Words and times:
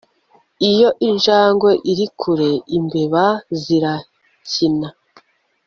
Iyo 0.71 0.89
injangwe 1.09 1.71
iri 1.91 2.07
kure 2.19 2.51
imbeba 2.77 3.25
zizakina 3.61 4.89